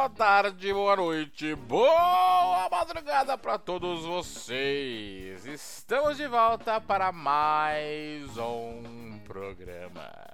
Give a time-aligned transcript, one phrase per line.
[0.00, 5.44] Boa tarde, boa noite, boa madrugada para todos vocês.
[5.44, 10.29] Estamos de volta para mais um programa.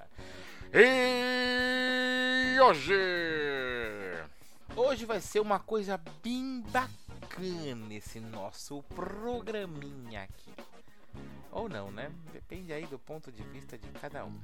[0.78, 2.92] E hoje,
[4.76, 10.52] hoje vai ser uma coisa bem bacana esse nosso programinha aqui.
[11.50, 12.12] Ou não, né?
[12.30, 14.38] Depende aí do ponto de vista de cada um.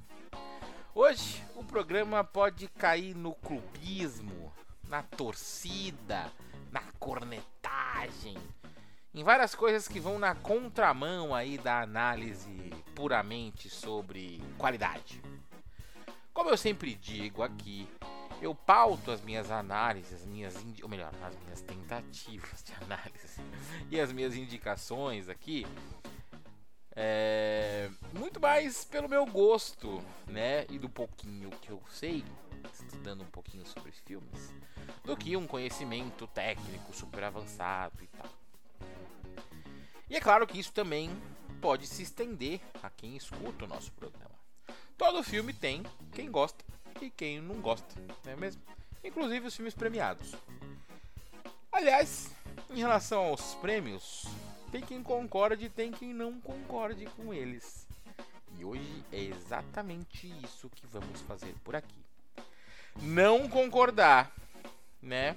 [0.95, 4.51] Hoje o programa pode cair no clubismo,
[4.89, 6.33] na torcida,
[6.71, 8.39] na cornetagem,
[9.13, 15.21] em várias coisas que vão na contramão aí da análise puramente sobre qualidade.
[16.43, 17.89] Como eu sempre digo aqui,
[18.41, 23.41] eu pauto as minhas análises, as minhas ou melhor, as minhas tentativas de análise
[23.89, 25.65] e as minhas indicações aqui
[26.97, 30.67] é, muito mais pelo meu gosto, né?
[30.69, 32.25] E do pouquinho que eu sei,
[32.73, 34.53] estudando um pouquinho sobre filmes,
[35.05, 38.29] do que um conhecimento técnico super avançado e tal.
[40.11, 41.09] E é claro que isso também
[41.61, 44.32] pode se estender a quem escuta o nosso programa.
[45.03, 46.65] Todo filme tem quem gosta
[47.01, 47.93] e quem não gosta,
[48.25, 48.63] não é mesmo?
[49.03, 50.33] Inclusive os filmes premiados.
[51.73, 52.31] Aliás,
[52.71, 54.25] em relação aos prêmios,
[54.71, 57.85] tem quem concorde e tem quem não concorde com eles.
[58.57, 62.01] E hoje é exatamente isso que vamos fazer por aqui.
[63.03, 64.33] Não concordar,
[65.03, 65.35] né?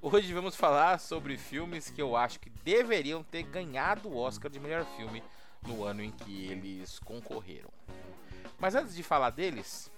[0.00, 4.58] Hoje vamos falar sobre filmes que eu acho que deveriam ter ganhado o Oscar de
[4.58, 5.22] melhor filme
[5.62, 7.70] no ano em que eles concorreram.
[8.62, 9.90] Mas antes de falar deles,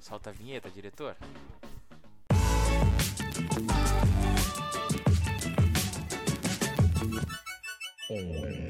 [0.00, 1.14] solta a vinheta, diretor.
[8.08, 8.63] indica.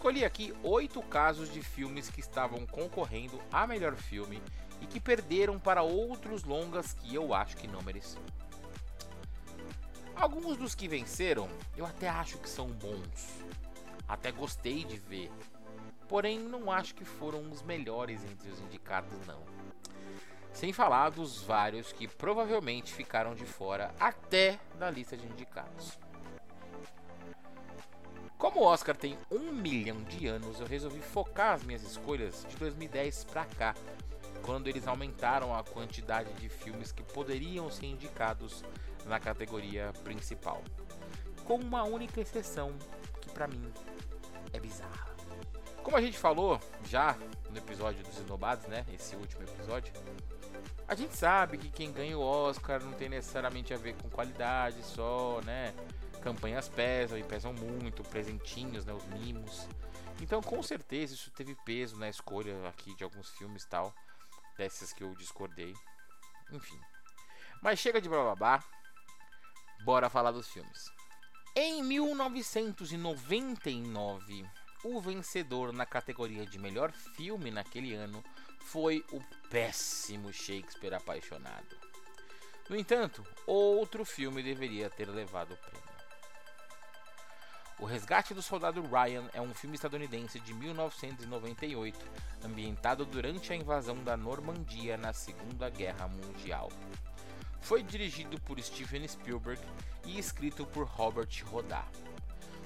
[0.00, 4.42] Escolhi aqui oito casos de filmes que estavam concorrendo a melhor filme
[4.80, 8.24] e que perderam para outros longas que eu acho que não mereciam.
[10.16, 13.44] Alguns dos que venceram eu até acho que são bons,
[14.08, 15.30] até gostei de ver,
[16.08, 19.44] porém não acho que foram os melhores entre os indicados, não.
[20.50, 25.98] Sem falar dos vários que provavelmente ficaram de fora até da lista de indicados.
[28.40, 32.56] Como o Oscar tem um milhão de anos, eu resolvi focar as minhas escolhas de
[32.56, 33.74] 2010 pra cá,
[34.40, 38.64] quando eles aumentaram a quantidade de filmes que poderiam ser indicados
[39.04, 40.64] na categoria principal,
[41.44, 42.72] com uma única exceção
[43.20, 43.70] que para mim
[44.54, 45.10] é bizarra.
[45.82, 47.18] Como a gente falou já
[47.50, 48.86] no episódio dos Esnobados, né?
[48.90, 49.92] Esse último episódio.
[50.88, 54.82] A gente sabe que quem ganha o Oscar não tem necessariamente a ver com qualidade
[54.82, 55.74] só, né?
[56.20, 59.66] Campanhas pesam e pesam muito, presentinhos, né, os mimos.
[60.20, 63.94] Então, com certeza isso teve peso na escolha aqui de alguns filmes tal,
[64.56, 65.74] dessas que eu discordei.
[66.52, 66.78] Enfim.
[67.62, 68.62] Mas chega de blá
[69.84, 70.90] Bora falar dos filmes.
[71.56, 74.46] Em 1999,
[74.84, 78.22] o vencedor na categoria de melhor filme naquele ano
[78.60, 81.76] foi o péssimo Shakespeare Apaixonado.
[82.68, 85.89] No entanto, outro filme deveria ter levado o prêmio.
[87.80, 91.98] O Resgate do Soldado Ryan é um filme estadunidense de 1998,
[92.44, 96.70] ambientado durante a invasão da Normandia na Segunda Guerra Mundial.
[97.62, 99.62] Foi dirigido por Steven Spielberg
[100.04, 101.82] e escrito por Robert Rodin.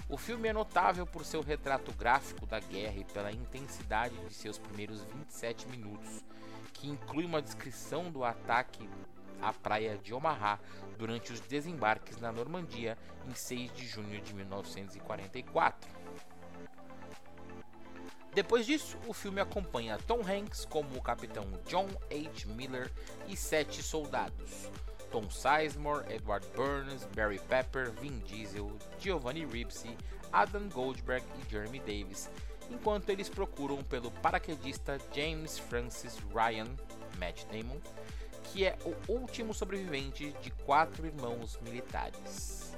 [0.09, 4.59] O filme é notável por seu retrato gráfico da guerra e pela intensidade de seus
[4.59, 6.25] primeiros 27 minutos,
[6.73, 8.91] que inclui uma descrição do ataque
[9.41, 10.59] à praia de Omaha
[10.99, 12.97] durante os desembarques na Normandia
[13.29, 15.89] em 6 de junho de 1944.
[18.35, 22.49] Depois disso, o filme acompanha Tom Hanks como o capitão John H.
[22.49, 22.91] Miller
[23.29, 24.69] e sete soldados:
[25.13, 29.97] Tom Sizemore, Edward Burns, Barry Pepper, Vin Diesel, Giovanni Ribisi,
[30.33, 32.29] Adam Goldberg e Jeremy Davis,
[32.69, 36.67] enquanto eles procuram pelo paraquedista James Francis Ryan,
[37.21, 37.81] Matt Damon,
[38.45, 42.75] que é o último sobrevivente de quatro irmãos militares.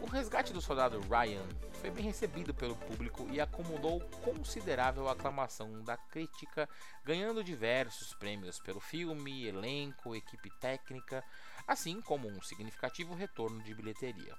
[0.00, 1.46] O resgate do soldado Ryan
[1.80, 6.68] foi bem recebido pelo público e acumulou considerável aclamação da crítica,
[7.04, 11.24] ganhando diversos prêmios pelo filme, elenco, equipe técnica,
[11.66, 14.36] assim como um significativo retorno de bilheteria.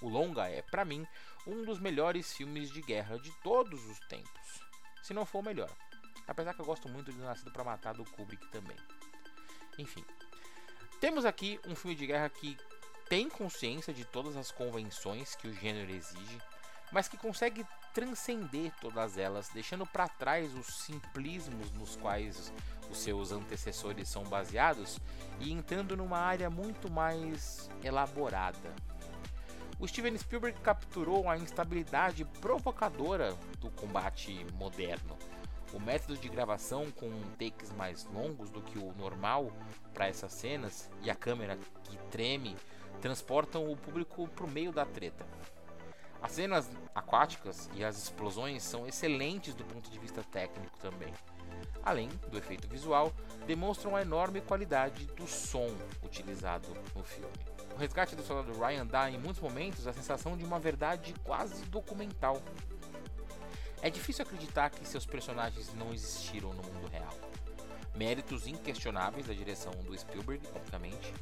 [0.00, 1.06] O longa é, para mim,
[1.46, 4.60] um dos melhores filmes de guerra de todos os tempos,
[5.02, 5.70] se não for o melhor.
[6.26, 8.76] Apesar que eu gosto muito de Nascido para Matar do Kubrick também.
[9.78, 10.04] Enfim,
[11.00, 12.56] temos aqui um filme de guerra que
[13.08, 16.38] tem consciência de todas as convenções que o gênero exige,
[16.92, 22.52] mas que consegue transcender todas elas, deixando para trás os simplismos nos quais
[22.90, 24.98] os seus antecessores são baseados
[25.40, 28.74] e entrando numa área muito mais elaborada.
[29.78, 35.18] O Steven Spielberg capturou a instabilidade provocadora do combate moderno.
[35.72, 39.50] O método de gravação com takes mais longos do que o normal
[39.94, 42.56] para essas cenas e a câmera que treme
[43.00, 45.26] transportam o público para o meio da treta.
[46.20, 51.12] As cenas aquáticas e as explosões são excelentes do ponto de vista técnico também.
[51.82, 53.12] Além do efeito visual,
[53.46, 55.68] demonstram a enorme qualidade do som
[56.04, 57.32] utilizado no filme.
[57.74, 61.64] O resgate do soldado Ryan dá em muitos momentos a sensação de uma verdade quase
[61.64, 62.40] documental.
[63.82, 67.12] É difícil acreditar que seus personagens não existiram no mundo real.
[67.96, 71.12] Méritos inquestionáveis da direção do Spielberg, obviamente,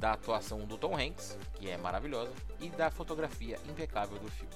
[0.00, 4.52] da atuação do Tom Hanks, que é maravilhosa, e da fotografia impecável do filme.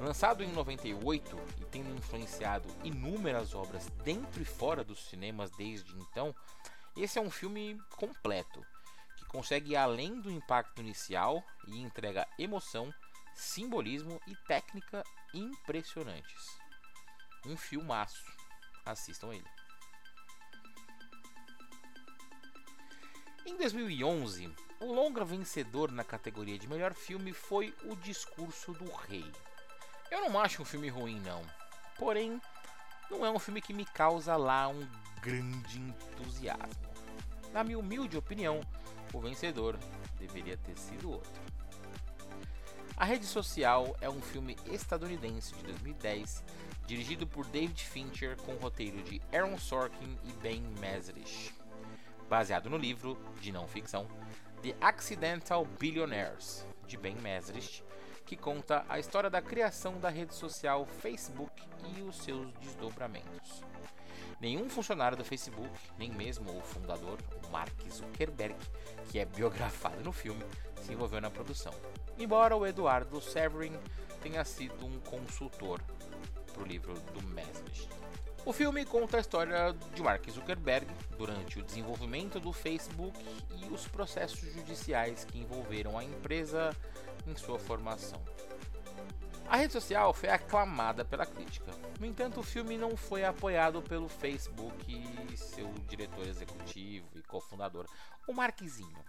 [0.00, 6.32] Lançado em 98 e tendo influenciado inúmeras obras dentro e fora dos cinemas desde então,
[6.96, 8.64] esse é um filme completo,
[9.16, 12.94] que consegue ir além do impacto inicial e entrega emoção,
[13.34, 15.02] simbolismo e técnica
[15.32, 16.58] impressionantes.
[17.44, 18.24] Um filmaço.
[18.84, 19.44] Assistam ele.
[23.46, 29.30] Em 2011, o longa vencedor na categoria de melhor filme foi O Discurso do Rei.
[30.10, 31.42] Eu não acho um filme ruim, não.
[31.98, 32.40] Porém,
[33.10, 34.88] não é um filme que me causa lá um
[35.20, 36.94] grande entusiasmo.
[37.52, 38.60] Na minha humilde opinião,
[39.12, 39.78] o vencedor
[40.18, 41.53] deveria ter sido outro.
[42.96, 46.44] A Rede Social é um filme estadunidense de 2010,
[46.86, 51.52] dirigido por David Fincher com roteiro de Aaron Sorkin e Ben Mesrich
[52.28, 54.06] baseado no livro de não ficção
[54.62, 57.84] The Accidental Billionaires, de Ben Mesrich,
[58.24, 61.62] que conta a história da criação da rede social Facebook
[61.94, 63.62] e os seus desdobramentos.
[64.40, 67.18] Nenhum funcionário do Facebook, nem mesmo o fundador,
[67.50, 68.56] Mark Zuckerberg,
[69.10, 70.44] que é biografado no filme,
[70.82, 71.72] se envolveu na produção.
[72.18, 73.78] Embora o Eduardo Severin
[74.22, 75.80] tenha sido um consultor
[76.52, 77.88] para o livro do Mesrich.
[78.46, 83.18] O filme conta a história de Mark Zuckerberg durante o desenvolvimento do Facebook
[83.56, 86.76] e os processos judiciais que envolveram a empresa
[87.26, 88.22] em sua formação.
[89.48, 91.70] A rede social foi aclamada pela crítica.
[91.98, 94.92] No entanto, o filme não foi apoiado pelo Facebook
[95.30, 97.86] e seu diretor executivo e cofundador,
[98.26, 99.04] o Markzinho,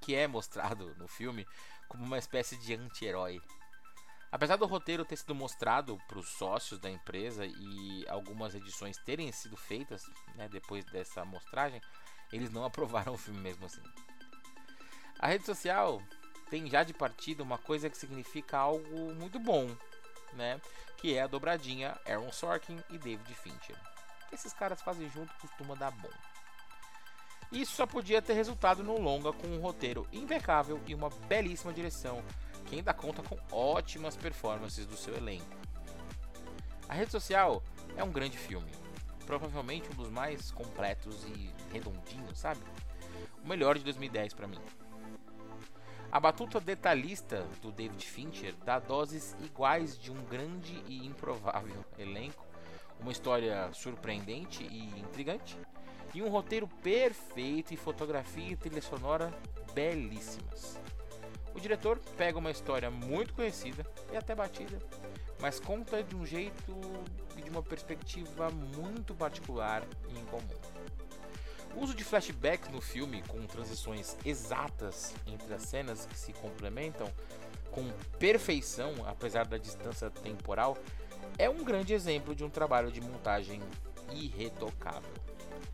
[0.00, 1.46] que é mostrado no filme
[1.92, 3.40] como uma espécie de anti-herói
[4.32, 9.30] Apesar do roteiro ter sido mostrado para os sócios da empresa e algumas edições terem
[9.30, 11.82] sido feitas né, depois dessa amostragem,
[12.32, 13.82] eles não aprovaram o filme mesmo assim.
[15.18, 16.02] A rede social
[16.48, 19.76] tem já de partida uma coisa que significa algo muito bom,
[20.32, 20.58] né?
[20.96, 23.76] Que é a dobradinha Aaron Sorkin e David Fincher.
[23.76, 26.10] O que esses caras fazem junto costuma dar bom.
[27.52, 32.22] Isso só podia ter resultado no longa com um roteiro impecável e uma belíssima direção
[32.64, 35.44] que ainda conta com ótimas performances do seu elenco.
[36.88, 37.62] A rede social
[37.94, 38.70] é um grande filme,
[39.26, 42.60] provavelmente um dos mais completos e redondinhos, sabe?
[43.44, 44.58] O melhor de 2010 para mim.
[46.10, 52.46] A batuta detalhista do David Fincher dá doses iguais de um grande e improvável elenco,
[53.00, 55.58] uma história surpreendente e intrigante,
[56.14, 59.32] e um roteiro perfeito e fotografia e trilha sonora
[59.74, 60.78] belíssimas.
[61.54, 64.78] O diretor pega uma história muito conhecida e até batida,
[65.40, 66.72] mas conta de um jeito
[67.36, 70.60] e de uma perspectiva muito particular e incomum.
[71.74, 77.10] O uso de flashbacks no filme, com transições exatas entre as cenas que se complementam
[77.70, 80.76] com perfeição, apesar da distância temporal,
[81.38, 83.62] é um grande exemplo de um trabalho de montagem
[84.12, 85.21] irretocável.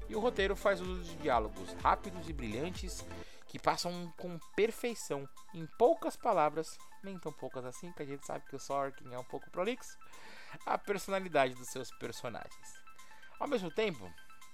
[0.08, 3.04] E o roteiro faz uso de diálogos rápidos e brilhantes
[3.46, 8.44] que passam com perfeição, em poucas palavras, nem tão poucas assim, que a gente sabe
[8.46, 9.96] que o Sorkin é um pouco prolixo,
[10.66, 12.74] a personalidade dos seus personagens.
[13.40, 14.12] Ao mesmo tempo,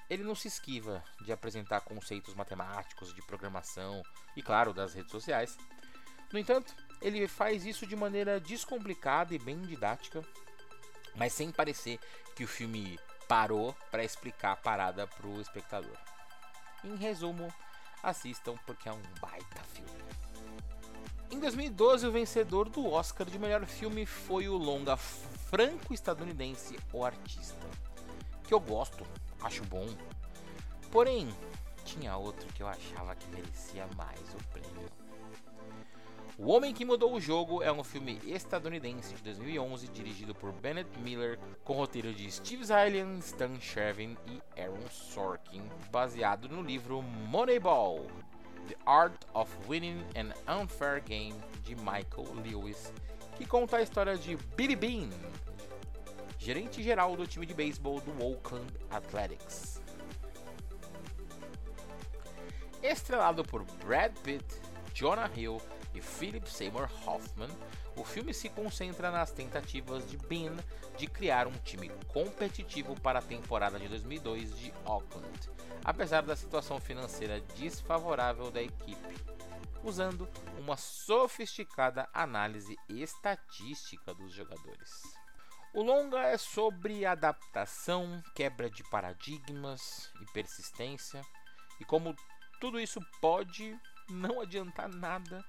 [0.08, 4.02] ele não se esquiva de apresentar conceitos matemáticos, de programação
[4.36, 5.56] e, claro, das redes sociais.
[6.32, 10.22] No entanto, ele faz isso de maneira descomplicada e bem didática,
[11.16, 11.98] mas sem parecer
[12.34, 15.96] que o filme parou para explicar a parada para o espectador.
[16.82, 17.52] Em resumo,
[18.02, 20.04] assistam porque é um baita filme.
[21.30, 27.66] Em 2012, o vencedor do Oscar de melhor filme foi o longa franco-estadunidense O Artista,
[28.46, 29.04] que eu gosto,
[29.42, 29.86] acho bom.
[30.92, 31.28] Porém,
[31.84, 35.03] tinha outro que eu achava que merecia mais o prêmio.
[36.36, 40.90] O Homem que Mudou o Jogo é um filme estadunidense de 2011 dirigido por Bennett
[40.98, 45.62] Miller, com roteiro de Steve Zalian, Stan Shervin e Aaron Sorkin,
[45.92, 48.04] baseado no livro Moneyball,
[48.66, 52.92] The Art of Winning an Unfair Game de Michael Lewis,
[53.36, 55.10] que conta a história de Billy Bean,
[56.36, 59.80] gerente geral do time de beisebol do Oakland Athletics.
[62.82, 64.44] Estrelado por Brad Pitt,
[64.92, 65.60] Jonah Hill
[65.94, 67.50] e Philip Seymour Hoffman,
[67.96, 70.50] o filme se concentra nas tentativas de Ben
[70.96, 75.50] de criar um time competitivo para a temporada de 2002 de Auckland,
[75.84, 79.14] apesar da situação financeira desfavorável da equipe,
[79.82, 85.02] usando uma sofisticada análise estatística dos jogadores.
[85.72, 91.20] O longa é sobre adaptação, quebra de paradigmas e persistência,
[91.80, 92.14] e como
[92.60, 93.76] tudo isso pode
[94.08, 95.44] não adiantar nada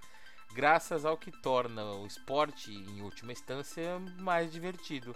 [0.55, 5.13] graças ao que torna o esporte, em última instância, mais divertido,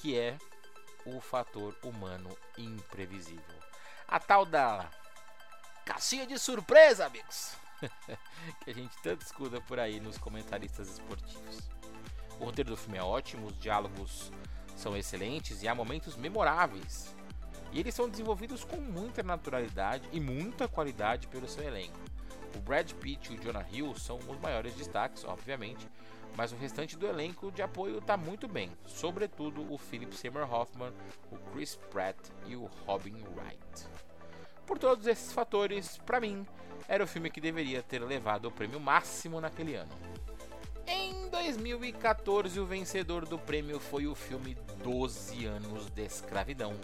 [0.00, 0.36] que é
[1.06, 3.54] o fator humano imprevisível.
[4.08, 4.90] A tal da
[5.84, 7.52] caixinha de surpresa, amigos,
[8.64, 11.70] que a gente tanto escuta por aí nos comentaristas esportivos.
[12.40, 14.32] O roteiro do filme é ótimo, os diálogos
[14.74, 17.14] são excelentes e há momentos memoráveis.
[17.70, 22.05] E eles são desenvolvidos com muita naturalidade e muita qualidade pelo seu elenco.
[22.56, 25.86] O Brad Pitt e o Jonah Hill são os maiores destaques, obviamente,
[26.36, 30.92] mas o restante do elenco de apoio está muito bem, sobretudo o Philip Seymour Hoffman,
[31.30, 33.88] o Chris Pratt e o Robin Wright.
[34.66, 36.46] Por todos esses fatores, para mim,
[36.88, 39.92] era o filme que deveria ter levado o prêmio máximo naquele ano.
[40.86, 46.74] Em 2014, o vencedor do prêmio foi o filme 12 Anos de Escravidão,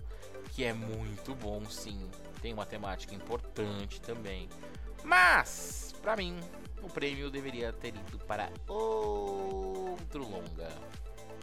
[0.50, 2.10] que é muito bom, sim.
[2.42, 4.48] Tem uma temática importante também.
[5.04, 6.38] Mas, para mim,
[6.82, 10.70] o prêmio deveria ter ido para outro longa.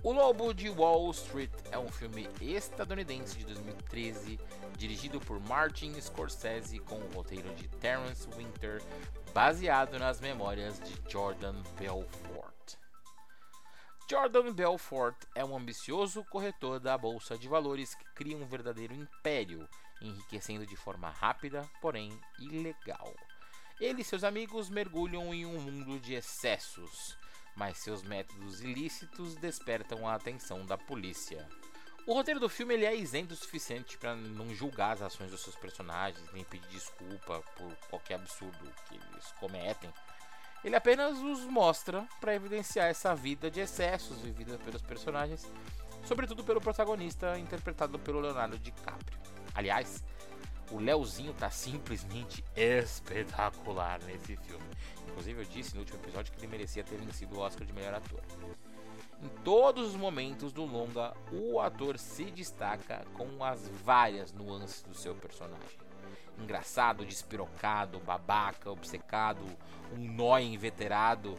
[0.01, 4.39] O Lobo de Wall Street é um filme estadunidense de 2013,
[4.78, 8.82] dirigido por Martin Scorsese com o roteiro de Terence Winter,
[9.34, 12.78] baseado nas memórias de Jordan Belfort.
[14.10, 19.68] Jordan Belfort é um ambicioso corretor da bolsa de valores que cria um verdadeiro império,
[20.01, 23.13] enriquecendo de forma rápida, porém ilegal.
[23.80, 27.18] Ele e seus amigos mergulham em um mundo de excessos,
[27.56, 31.48] mas seus métodos ilícitos despertam a atenção da polícia.
[32.06, 35.42] O roteiro do filme ele é isento o suficiente para não julgar as ações dos
[35.42, 39.94] seus personagens, nem pedir desculpa por qualquer absurdo que eles cometem.
[40.64, 45.48] Ele apenas os mostra para evidenciar essa vida de excessos vivida pelos personagens,
[46.04, 49.20] sobretudo pelo protagonista interpretado pelo Leonardo DiCaprio.
[49.54, 50.04] Aliás,
[50.72, 54.66] o Leozinho tá simplesmente espetacular nesse filme.
[55.08, 57.96] Inclusive, eu disse no último episódio que ele merecia ter vencido o Oscar de melhor
[57.96, 58.22] ator.
[59.22, 64.94] Em todos os momentos do longa, o ator se destaca com as várias nuances do
[64.94, 65.78] seu personagem.
[66.42, 69.44] Engraçado, despirocado, babaca, obcecado,
[69.92, 71.36] um nó inveterado.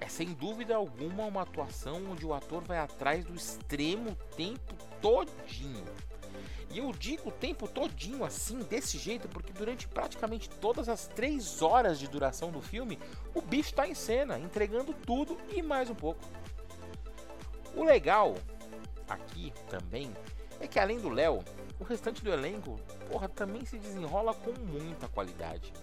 [0.00, 4.74] É sem dúvida alguma uma atuação onde o ator vai atrás do extremo o tempo
[5.02, 5.84] todinho
[6.72, 11.60] e eu digo o tempo todinho assim, desse jeito, porque durante praticamente todas as três
[11.60, 12.98] horas de duração do filme,
[13.34, 16.24] o bicho está em cena, entregando tudo e mais um pouco.
[17.76, 18.34] O legal
[19.06, 20.10] aqui também
[20.60, 21.44] é que além do Léo,
[21.78, 25.74] o restante do elenco, porra, também se desenrola com muita qualidade.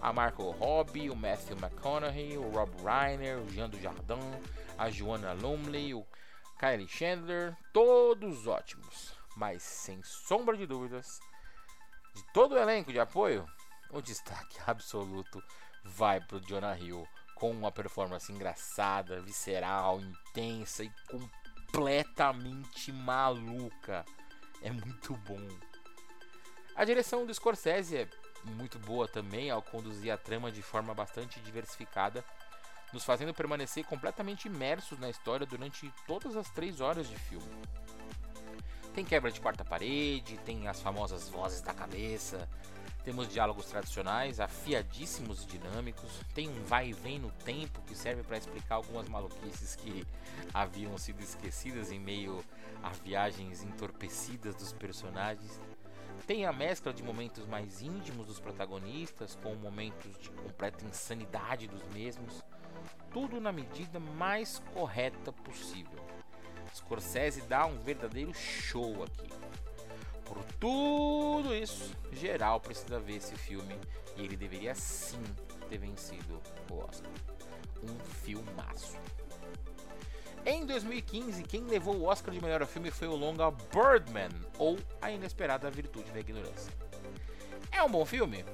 [0.00, 4.18] A Marco Robbie, o Matthew McConaughey, o Rob Reiner, o Jean Dujardin,
[4.76, 6.04] a Joanna Lumley, o
[6.58, 11.20] Kylie Chandler, todos ótimos mas sem sombra de dúvidas,
[12.14, 13.46] de todo o elenco de apoio,
[13.90, 15.42] o destaque absoluto
[15.84, 24.04] vai para o Jonah Hill com uma performance engraçada, visceral, intensa e completamente maluca.
[24.62, 25.48] É muito bom.
[26.76, 28.08] A direção do Scorsese é
[28.44, 32.24] muito boa também ao conduzir a trama de forma bastante diversificada,
[32.92, 37.62] nos fazendo permanecer completamente imersos na história durante todas as três horas de filme.
[38.94, 42.46] Tem quebra de quarta parede, tem as famosas vozes da cabeça,
[43.02, 48.22] temos diálogos tradicionais, afiadíssimos e dinâmicos, tem um vai e vem no tempo que serve
[48.22, 50.06] para explicar algumas maluquices que
[50.52, 52.44] haviam sido esquecidas em meio
[52.82, 55.58] a viagens entorpecidas dos personagens.
[56.26, 61.82] Tem a mescla de momentos mais íntimos dos protagonistas com momentos de completa insanidade dos
[61.94, 62.44] mesmos,
[63.10, 66.11] tudo na medida mais correta possível.
[66.74, 69.28] Scorsese dá um verdadeiro show aqui.
[70.24, 73.78] Por tudo isso, geral precisa ver esse filme
[74.16, 75.22] e ele deveria sim
[75.68, 77.10] ter vencido o Oscar.
[77.82, 78.96] Um filmaço.
[80.44, 85.10] Em 2015, quem levou o Oscar de melhor filme foi o longa Birdman, ou A
[85.10, 86.72] Inesperada Virtude da Ignorância.
[87.70, 88.44] É um bom filme?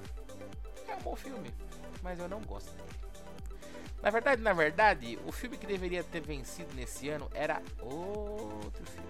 [0.87, 1.50] É um bom filme,
[2.02, 3.07] mas eu não gosto dele.
[4.02, 9.08] Na verdade, na verdade, o filme que deveria ter vencido nesse ano era outro filme.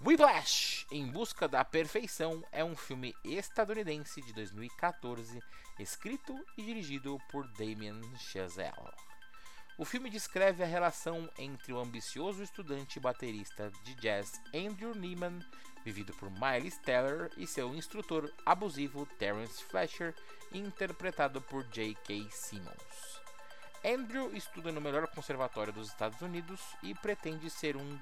[0.00, 5.42] Whiplash, Em Busca da Perfeição, é um filme estadunidense de 2014,
[5.80, 8.92] escrito e dirigido por Damien Chazelle.
[9.78, 15.40] O filme descreve a relação entre o ambicioso estudante e baterista de jazz Andrew Neiman,
[15.86, 20.12] vivido por Miles Teller, e seu instrutor abusivo Terence Fletcher,
[20.52, 22.28] interpretado por J.K.
[22.32, 23.20] Simmons.
[23.84, 27.98] Andrew estuda no melhor conservatório dos Estados Unidos e pretende ser um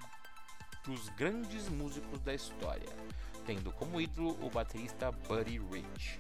[0.83, 2.89] dos grandes músicos da história,
[3.45, 6.19] tendo como ídolo o baterista Buddy Rich.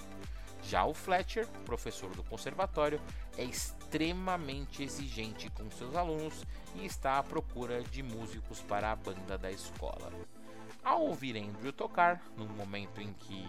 [0.65, 3.01] Já o Fletcher, professor do conservatório,
[3.39, 6.45] é extremamente exigente com seus alunos
[6.75, 10.13] e está à procura de músicos para a banda da escola.
[10.85, 13.49] Ao ouvir Andrew tocar, no momento em que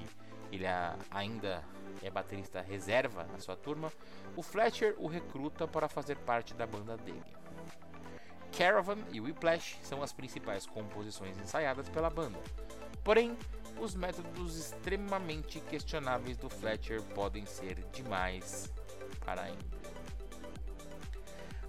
[0.52, 0.66] ele
[1.12, 1.64] ainda
[2.02, 3.92] é baterista reserva na sua turma,
[4.36, 7.22] o Fletcher o recruta para fazer parte da banda dele.
[8.58, 12.40] Caravan e Whiplash são as principais composições ensaiadas pela banda.
[13.04, 13.38] Porém,
[13.80, 18.72] os métodos extremamente questionáveis do Fletcher podem ser demais
[19.26, 19.86] para Andrew.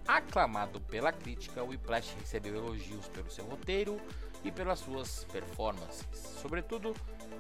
[0.06, 4.00] Aclamado pela crítica, Whiplash recebeu elogios pelo seu roteiro
[4.46, 6.06] e pelas suas performances,
[6.40, 6.94] sobretudo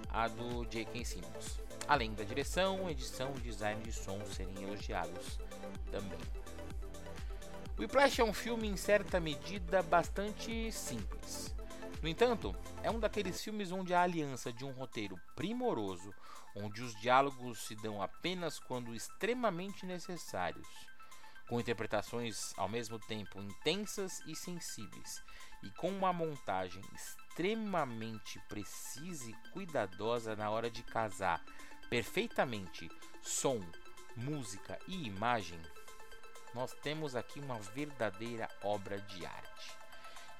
[0.08, 1.04] a do J.K.
[1.04, 5.38] Simmons, além da direção, edição e design de som serem elogiados
[5.90, 6.18] também.
[7.78, 11.54] Whiplash é um filme em certa medida bastante simples.
[12.02, 16.12] No entanto, é um daqueles filmes onde a aliança de um roteiro primoroso,
[16.56, 20.66] onde os diálogos se dão apenas quando extremamente necessários,
[21.48, 25.22] com interpretações ao mesmo tempo intensas e sensíveis,
[25.62, 31.42] e com uma montagem extremamente precisa e cuidadosa na hora de casar
[31.88, 32.90] perfeitamente
[33.22, 33.60] som,
[34.16, 35.60] música e imagem,
[36.54, 39.76] nós temos aqui uma verdadeira obra de arte.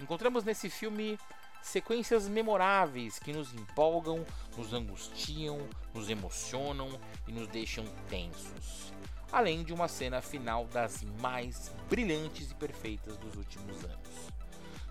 [0.01, 1.19] Encontramos nesse filme
[1.63, 4.25] sequências memoráveis que nos empolgam,
[4.57, 5.59] nos angustiam,
[5.93, 8.93] nos emocionam e nos deixam tensos.
[9.33, 14.36] Além de uma cena final das mais brilhantes e perfeitas dos últimos anos.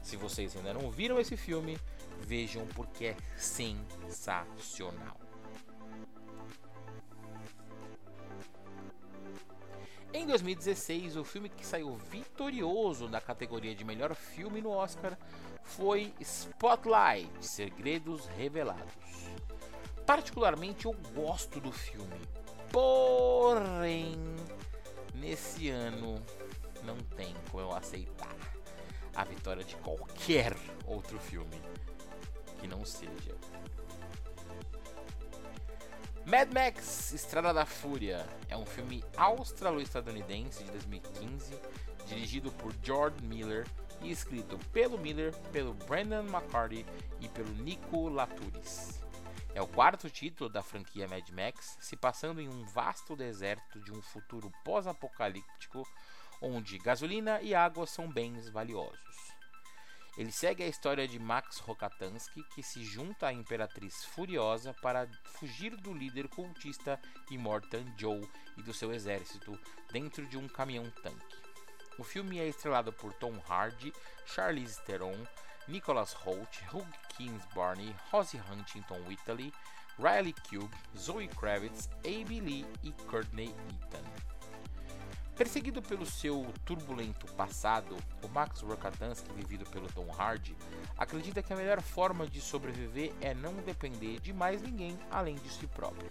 [0.05, 1.79] Se vocês ainda não viram esse filme,
[2.21, 5.19] vejam porque é sensacional.
[10.13, 15.17] Em 2016, o filme que saiu vitorioso na categoria de melhor filme no Oscar
[15.63, 18.93] foi Spotlight Segredos Revelados.
[20.05, 22.21] Particularmente eu gosto do filme,
[22.71, 24.13] porém,
[25.15, 26.23] nesse ano
[26.83, 28.44] não tem como eu aceitar
[29.15, 31.61] a vitória de qualquer outro filme
[32.59, 33.35] que não seja
[36.25, 41.53] Mad Max Estrada da Fúria é um filme australo-estadunidense de 2015,
[42.07, 43.67] dirigido por George Miller
[44.01, 46.83] e escrito pelo Miller, pelo Brandon McCarty
[47.21, 48.99] e pelo Nico Laturis.
[49.53, 53.91] É o quarto título da franquia Mad Max, se passando em um vasto deserto de
[53.91, 55.87] um futuro pós-apocalíptico
[56.41, 59.35] onde gasolina e água são bens valiosos.
[60.17, 65.75] Ele segue a história de Max Rokatansky, que se junta à Imperatriz Furiosa para fugir
[65.75, 69.59] do líder cultista Immortan Joe e do seu exército
[69.91, 71.35] dentro de um caminhão-tanque.
[71.99, 73.91] O filme é estrelado por Tom Hardy,
[74.25, 75.25] Charlize Theron,
[75.67, 79.53] Nicholas Hoult, Hugh Kings Barney, Rosie Huntington Whiteley,
[79.97, 84.24] Riley Cube, Zoe Kravitz, Abe Lee e Courtney Eaton.
[85.35, 90.55] Perseguido pelo seu turbulento passado, o Max Rokatansky, vivido pelo Tom Hardy,
[90.97, 95.49] acredita que a melhor forma de sobreviver é não depender de mais ninguém além de
[95.49, 96.09] si próprio.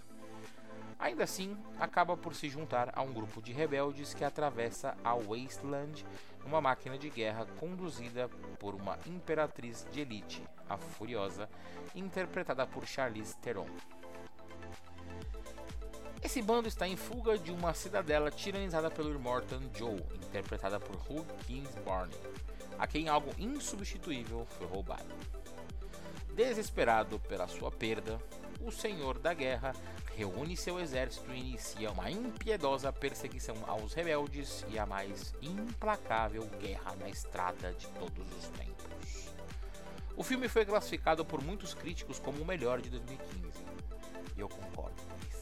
[0.99, 6.05] Ainda assim, acaba por se juntar a um grupo de rebeldes que atravessa a Wasteland
[6.43, 11.49] numa máquina de guerra conduzida por uma imperatriz de elite, a Furiosa,
[11.95, 13.67] interpretada por Charlize Theron.
[16.25, 21.23] Esse bando está em fuga de uma cidadela tiranizada pelo Immortan Joe, interpretada por Hugh
[21.45, 22.17] Kings Barney,
[22.79, 25.05] a quem algo insubstituível foi roubado.
[26.33, 28.19] Desesperado pela sua perda,
[28.59, 29.73] o Senhor da Guerra
[30.15, 36.95] reúne seu exército e inicia uma impiedosa perseguição aos rebeldes e a mais implacável guerra
[36.95, 39.29] na estrada de todos os tempos.
[40.17, 43.63] O filme foi classificado por muitos críticos como o melhor de 2015,
[44.35, 45.34] e eu concordo com isso.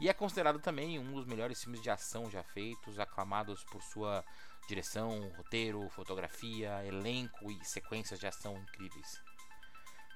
[0.00, 4.24] E é considerado também um dos melhores filmes de ação já feitos, aclamados por sua
[4.66, 9.20] direção, roteiro, fotografia, elenco e sequências de ação incríveis.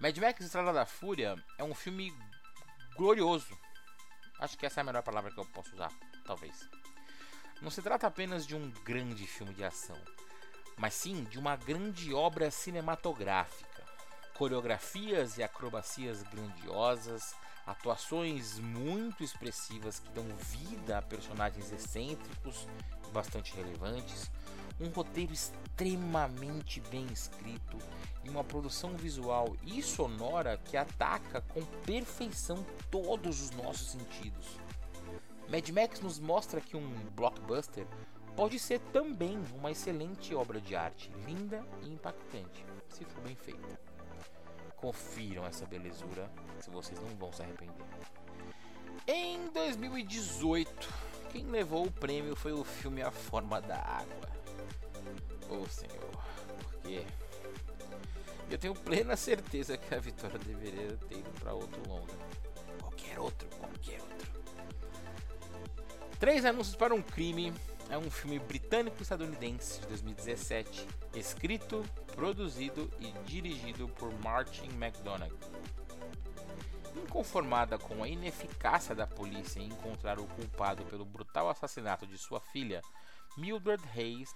[0.00, 2.12] Mad Max Estrada da Fúria é um filme
[2.96, 3.58] glorioso.
[4.40, 5.92] Acho que essa é a melhor palavra que eu posso usar,
[6.24, 6.68] talvez.
[7.60, 10.00] Não se trata apenas de um grande filme de ação,
[10.78, 13.84] mas sim de uma grande obra cinematográfica.
[14.34, 17.34] Coreografias e acrobacias grandiosas,
[17.66, 22.66] atuações muito expressivas que dão vida a personagens excêntricos
[23.08, 24.30] e bastante relevantes,
[24.80, 27.78] um roteiro extremamente bem escrito
[28.24, 34.58] e uma produção visual e sonora que ataca com perfeição todos os nossos sentidos.
[35.48, 37.86] Mad Max nos mostra que um blockbuster
[38.34, 43.93] pode ser também uma excelente obra de arte, linda e impactante, se for bem feita.
[44.84, 47.86] Confiram essa belezura, se vocês não vão se arrepender.
[49.06, 50.92] Em 2018,
[51.32, 54.28] quem levou o prêmio foi o filme A Forma da Água.
[55.48, 56.10] Oh Senhor,
[56.82, 57.02] porque
[58.50, 62.12] eu tenho plena certeza que a vitória deveria ter ido para outro longa.
[62.78, 64.32] Qualquer outro, qualquer outro.
[66.20, 67.54] Três Anúncios para um Crime
[67.90, 75.32] é um filme britânico-estadunidense de 2017, escrito, produzido e dirigido por Martin McDonagh.
[76.96, 82.40] Inconformada com a ineficácia da polícia em encontrar o culpado pelo brutal assassinato de sua
[82.40, 82.80] filha,
[83.36, 84.34] Mildred Hayes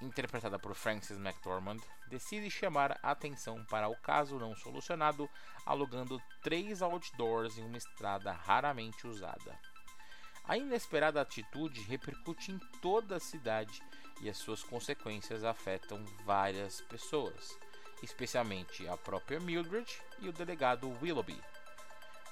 [0.00, 5.28] interpretada por Frances McDormand, decide chamar a atenção para o caso não solucionado,
[5.66, 9.58] alugando três outdoors em uma estrada raramente usada.
[10.48, 13.82] A inesperada atitude repercute em toda a cidade
[14.22, 17.58] e as suas consequências afetam várias pessoas,
[18.02, 19.86] especialmente a própria Mildred
[20.20, 21.38] e o delegado Willoughby,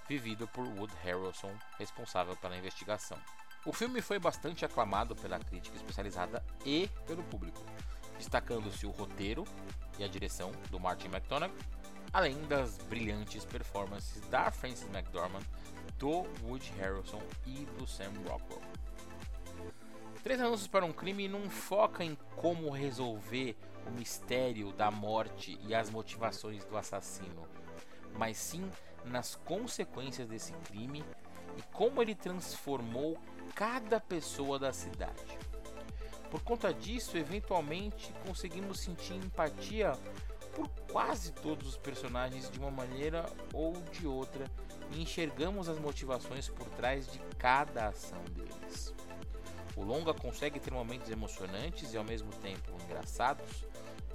[0.08, 3.18] vivido por Wood Harrelson, responsável pela investigação.
[3.66, 7.60] O filme foi bastante aclamado pela crítica especializada e pelo público,
[8.16, 9.44] destacando-se o roteiro
[9.98, 11.52] e a direção do Martin McDonagh,
[12.14, 15.44] além das brilhantes performances da Frances McDormand,
[15.98, 18.60] do Woody Harrelson e do Sam Rockwell.
[20.22, 23.56] Três Anúncios para um Crime não foca em como resolver
[23.86, 27.46] o mistério da morte e as motivações do assassino,
[28.18, 28.68] mas sim
[29.04, 31.04] nas consequências desse crime
[31.56, 33.16] e como ele transformou
[33.54, 35.38] cada pessoa da cidade.
[36.30, 39.92] Por conta disso, eventualmente conseguimos sentir empatia
[40.54, 44.50] por quase todos os personagens de uma maneira ou de outra
[45.00, 48.94] enxergamos as motivações por trás de cada ação deles.
[49.76, 53.64] O longa consegue ter momentos emocionantes e ao mesmo tempo engraçados,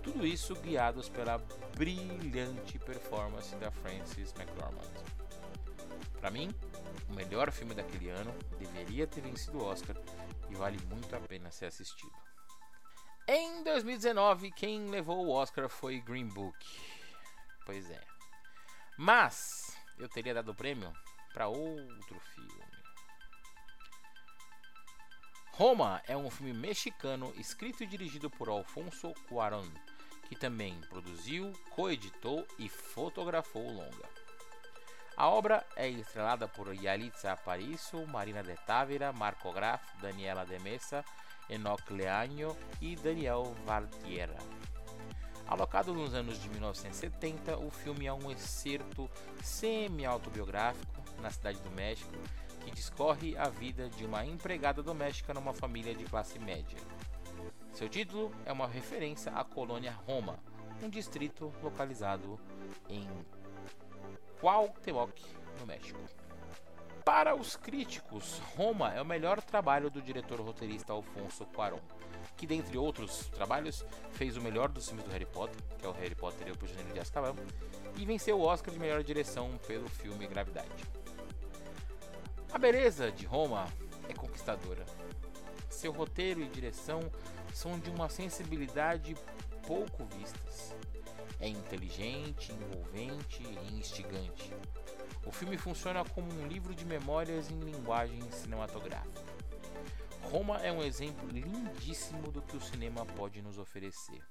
[0.01, 1.37] tudo isso guiados pela
[1.75, 4.91] brilhante performance da Frances McDormand.
[6.19, 6.53] Para mim,
[7.09, 9.95] o melhor filme daquele ano deveria ter vencido o Oscar
[10.49, 12.13] e vale muito a pena ser assistido.
[13.27, 16.57] Em 2019, quem levou o Oscar foi Green Book.
[17.65, 18.01] Pois é.
[18.97, 20.91] Mas eu teria dado o prêmio
[21.33, 22.71] para outro filme.
[25.53, 29.67] Roma é um filme mexicano escrito e dirigido por Alfonso Cuarón,
[30.27, 34.09] que também produziu, coeditou e fotografou o longa.
[35.15, 41.05] A obra é estrelada por Yalitza Aparicio, Marina de Távera, Marco Graf, Daniela de Mesa,
[41.49, 44.39] Enoch Leaño e Daniel Valtierra.
[45.51, 49.11] Alocado nos anos de 1970, o filme é um excerto
[49.43, 52.09] semi-autobiográfico na cidade do México
[52.61, 56.77] que discorre a vida de uma empregada doméstica numa família de classe média.
[57.73, 60.39] Seu título é uma referência à colônia Roma,
[60.81, 62.39] um distrito localizado
[62.87, 63.05] em
[64.39, 65.21] Cuauhtémoc,
[65.59, 65.99] no México.
[67.03, 71.81] Para os críticos, Roma é o melhor trabalho do diretor roteirista Alfonso Cuarón,
[72.35, 75.93] que dentre outros trabalhos fez o melhor dos filmes do Harry Potter, que é o
[75.93, 77.35] Harry Potter e o Prisioneiro de Azkaban,
[77.97, 80.83] e venceu o Oscar de melhor direção pelo filme Gravidade.
[82.51, 83.67] A beleza de Roma
[84.09, 84.85] é conquistadora.
[85.69, 86.99] Seu roteiro e direção
[87.53, 89.15] são de uma sensibilidade
[89.65, 90.75] pouco vistas.
[91.39, 94.53] É inteligente, envolvente e instigante.
[95.25, 99.30] O filme funciona como um livro de memórias em linguagem cinematográfica.
[100.31, 104.23] Roma é um exemplo lindíssimo do que o cinema pode nos oferecer.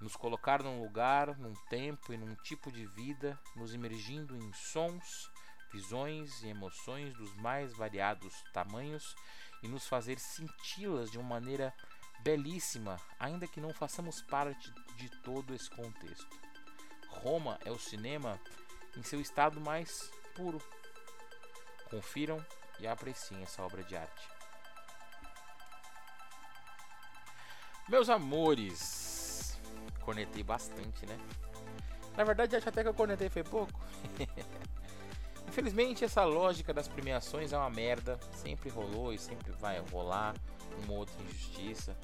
[0.00, 5.30] Nos colocar num lugar, num tempo e num tipo de vida, nos imergindo em sons,
[5.70, 9.14] visões e emoções dos mais variados tamanhos
[9.62, 11.74] e nos fazer senti-las de uma maneira
[12.20, 16.34] belíssima, ainda que não façamos parte de todo esse contexto.
[17.10, 18.40] Roma é o cinema
[18.96, 20.62] em seu estado mais puro.
[21.90, 22.42] Confiram
[22.80, 24.33] e apreciem essa obra de arte.
[27.86, 29.58] Meus amores,
[30.00, 31.18] conectei bastante, né?
[32.16, 33.78] Na verdade, acho até que eu conectei foi pouco.
[35.46, 38.18] Infelizmente, essa lógica das premiações é uma merda.
[38.32, 40.34] Sempre rolou e sempre vai rolar
[40.82, 41.94] uma outra injustiça.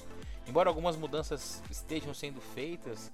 [0.46, 3.10] Embora algumas mudanças estejam sendo feitas,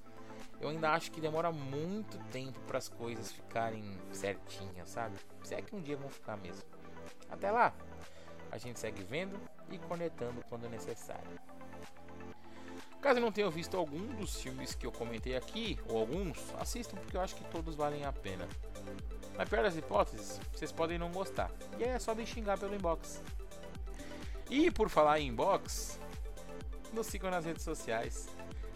[0.61, 5.17] eu ainda acho que demora muito tempo para as coisas ficarem certinhas, sabe?
[5.45, 6.65] Se é que um dia vão ficar mesmo.
[7.31, 7.73] Até lá,
[8.51, 9.39] a gente segue vendo
[9.71, 11.39] e conectando quando necessário.
[13.07, 17.17] Caso não tenham visto algum dos filmes que eu comentei aqui, ou alguns, assistam porque
[17.17, 18.49] eu acho que todos valem a pena.
[19.39, 21.49] Na pior das hipóteses, vocês podem não gostar.
[21.79, 23.23] E é só me xingar pelo inbox.
[24.51, 26.01] E por falar em inbox,
[26.93, 28.27] nos sigam nas redes sociais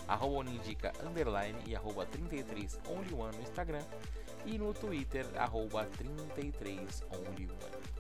[0.07, 3.83] arroba Unindica underline e arroba 33 only one no Instagram
[4.47, 7.91] e no Twitter arroba 33 only one.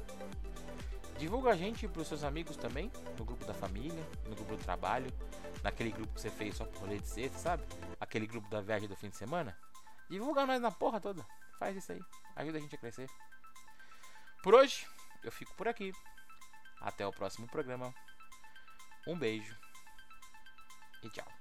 [1.18, 4.62] Divulga a gente para os seus amigos também, no grupo da família, no grupo do
[4.62, 5.12] trabalho,
[5.62, 7.64] naquele grupo que você fez só por rolê de sexta, sabe?
[7.98, 9.56] Aquele grupo da viagem do fim de semana.
[10.08, 11.24] Divulga nós na porra toda.
[11.58, 12.00] Faz isso aí.
[12.36, 13.08] Ajuda a gente a crescer.
[14.42, 14.86] Por hoje,
[15.22, 15.92] eu fico por aqui.
[16.80, 17.94] Até o próximo programa.
[19.06, 19.56] Um beijo
[21.02, 21.39] e tchau.